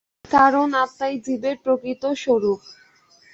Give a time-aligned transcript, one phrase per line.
[0.31, 2.59] কারণ আত্মাই জীবের প্রকৃত স্বরূপ।